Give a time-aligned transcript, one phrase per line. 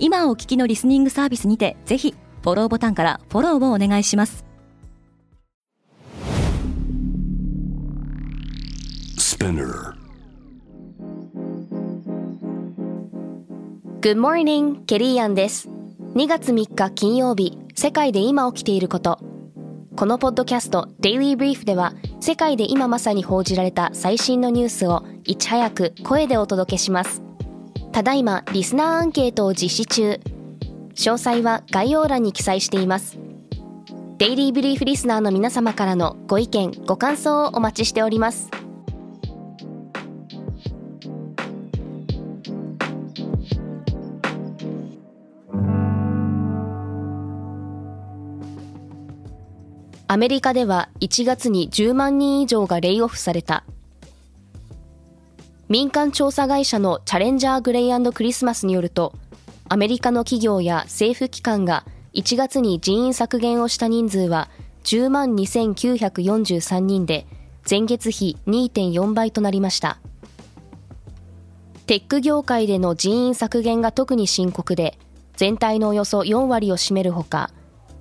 [0.00, 4.44] 今お聞きのリスニングサービスにてぜひフォローボタンからフォローをお願いします。
[14.00, 15.68] Good morning, ケリーアンです
[16.14, 19.18] 2月3日金曜日世界で今起きていること
[19.96, 27.27] このポッドキャスト Daily Brief では世界で今まさに報じられた最新のニュースをいち早く声でお届けします
[27.98, 30.20] ただいまリスナーアンケートを実施中。
[30.94, 33.18] 詳細は概要欄に記載しています。
[34.18, 38.50] デイリーブリーフリスナーの皆様からのご意見ご感想をお待ちしております。
[50.06, 53.64] アメリカでは1月に10万人以上がレイオフされた。
[55.68, 59.12] 民間調査会社のチャレンジャーグレイクリスマスによると
[59.68, 64.48] アメリカの企業や政府機関が1月に人員削減をした人数は
[64.84, 67.26] 10万2943人で
[67.68, 69.98] 前月比2.4倍となりました。
[71.84, 74.98] テック業界での人員削減が特に深刻で
[75.36, 77.50] 全体のおよそ4割を占めるほか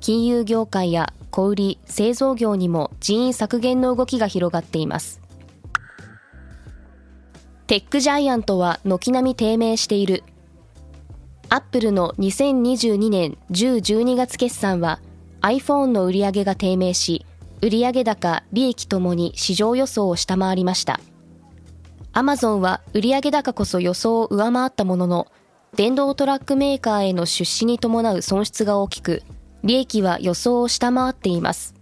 [0.00, 5.23] 金融業界や小売製造業にも人員削減の動きが広がっています。
[7.66, 10.22] テックジャイアントは軒並み低迷している。
[11.48, 15.00] アップルの2022年10-12月決算は
[15.40, 17.24] iPhone の売上が低迷し
[17.62, 21.00] 売上高利益ともに市場予想を下回りました。
[22.12, 25.26] アマゾンは売上高こそ予想を上回ったものの
[25.74, 29.22] 電動トラックメーカーへの出資に伴う損失が大きく
[29.62, 31.74] 利益は予想を下回っています。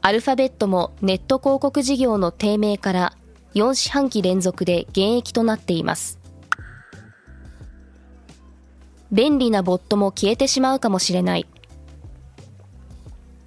[0.00, 3.12] アルファベットもネット広告事業の低迷から
[3.54, 6.18] 4四半期連続で減益となっています。
[9.12, 11.46] 便利なボットも消えてしまうかもしれない。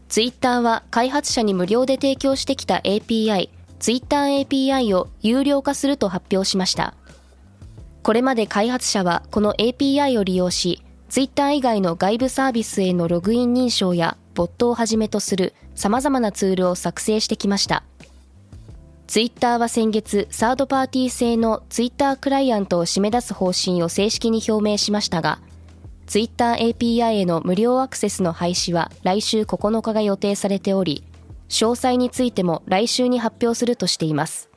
[0.07, 6.93] ツイッターは開発者に無料で提供してきた API ツイッター API を有料化すると発表しました。
[8.03, 17.83] これまで開発者はこの API を利用しツイッター以外の外部サービスへのログイン認証やボットをはじめとする様々なツールを作成してきました。
[19.07, 25.39] ツイッターは先月、サードパーティー製のツイッタークライアントを締め出す方針を正式に表明しましたが、
[26.07, 31.05] ツイッター API への無料アクセスの廃止は来週9日が予定されており、
[31.47, 34.49] 詳細についても来週に発表するとしています。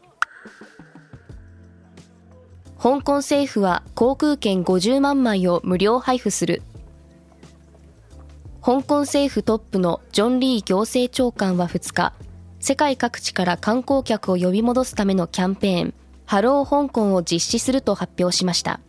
[2.76, 6.62] 香港政府は航空券50万枚を無料配布する。
[8.62, 12.12] 香港政府トップのジョン・リー行政長官は2日、
[12.60, 15.94] 世界各地から観光客を呼び戻すためのキャンペーン、
[16.26, 18.80] ハロー香港を実施すると発表しました。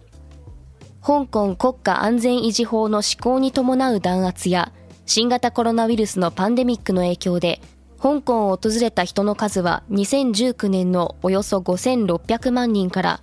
[1.02, 4.72] 香港国家安全維持法の施行に伴う弾圧や、
[5.06, 7.62] 新型コロナウイルスのパンデミックの影響で、
[8.02, 13.22] 香港を訪れた人の数は2019年のおよそ5600万人から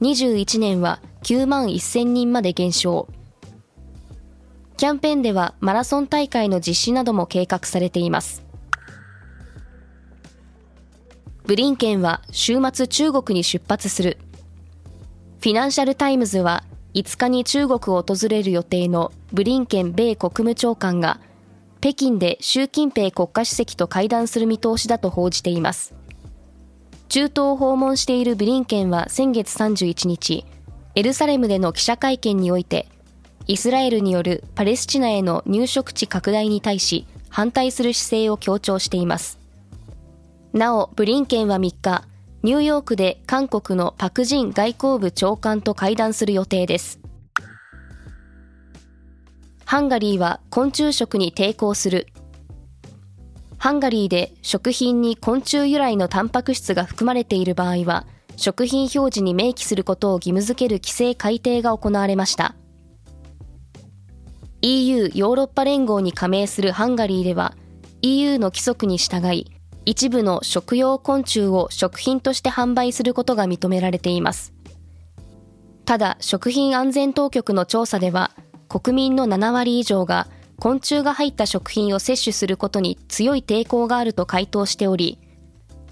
[0.00, 3.08] 21年は9万1000人まで減少。
[4.76, 8.45] キャンペーンではマラソン大会の実施なども計画されています。
[11.46, 14.18] ブリンケンは週末中国に出発する。
[15.38, 16.64] フィナンシャルタイムズは
[16.94, 21.20] 5日に中国を訪れる予定のブリンケン米国務長官が
[21.80, 25.94] 北京で習近平国家主席と会談する見通しだと報じています。
[27.08, 30.44] 中東を訪問しているブリンケンは先月31日、
[30.96, 32.88] エルサレムでの記者会見において、
[33.46, 39.45] イスラエルによるパレスチナへの入植地拡大に対し反対する姿勢を強調しています。
[40.56, 42.02] なお、ブリンケンは3日、
[42.42, 46.98] ニューヨークで韓国のパクジン外交部長官と会談する予定です。
[49.66, 52.06] ハンガリーは昆虫食に抵抗する。
[53.58, 58.06] ハンガリーで食品に昆虫由来のタンパク質が含まれている場合は、
[58.36, 62.54] 食品表示に明記することを義務付ける規制改定が行われました。
[64.62, 67.54] EU ヨーロッパ連合に加盟するハンガリーでは、
[68.00, 69.50] EU の規則に従い、
[69.86, 74.52] 一部の食用昆虫を食品として販売することが認められています。
[75.84, 78.32] ただ、食品安全当局の調査では、
[78.68, 80.26] 国民の7割以上が
[80.58, 85.20] 昆虫が入った食品を摂取することに強い抵抗があると回答しており、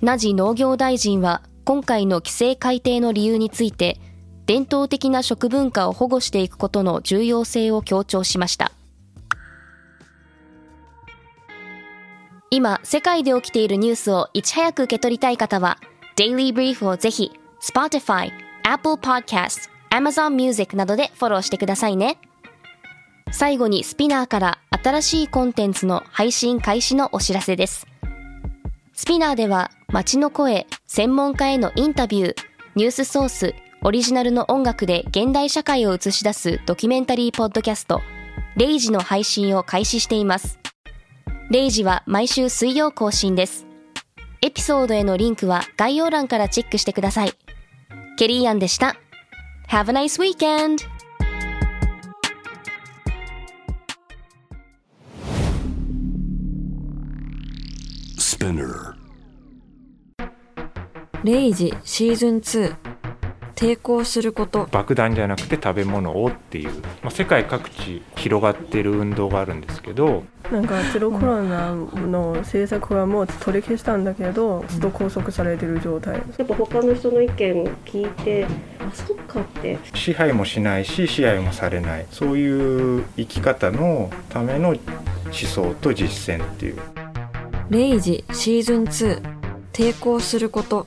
[0.03, 4.01] ナジ農業大臣は今回の規制改定の理由について、
[4.47, 8.73] 伝統的な食文化を保護していくことの重要性を強調しました。
[12.55, 15.77] 今、世界で起きているニュースをいち早く受け取りたい方は、
[16.15, 18.31] Daily Brief をぜひ、Spotify、
[18.63, 22.17] Apple Podcast、Amazon Music などでフォローしてくださいね。
[23.33, 27.89] 最後に SPINEAR から新しいコンテンツの配信開始のお知らせです。
[28.93, 32.37] SPINEAR では街の声、専門家へのインタビュー、
[32.77, 38.01] ニュースソース、オリジナルの音楽で現代社会を映し出すドキュメンタリーポッドキャスト、
[38.55, 40.64] レイジの配信を開始しています。
[41.51, 43.67] 0時は毎週水曜更新です。
[44.41, 47.33] エピソードへのリンクは概要欄からチェックしてください。
[48.17, 48.97] ケリーアンでした。
[49.69, 50.79] Have a nice weekend!
[61.25, 62.94] レイジシーズン2
[63.65, 64.69] 抵抗すること。
[64.71, 66.71] 爆弾じゃなくて食べ物をっていう、
[67.03, 70.25] まあ、世界各地広がってる運動があるんですけど。
[70.53, 76.17] なんかゼロコロナの政策はもう取り消したんだけどずっと拘束されてる状態。
[76.37, 78.45] やっぱ他の人の意見聞いて
[78.79, 79.79] あそっかって。
[79.95, 82.07] 支配もしないし支配もされない。
[82.11, 84.79] そういう生き方のための思
[85.33, 86.79] 想と実践っていう
[87.71, 89.23] 「レイジシーズン2
[89.73, 90.87] 抵抗すること」